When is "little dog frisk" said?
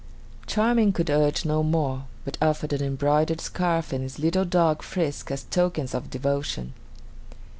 4.17-5.29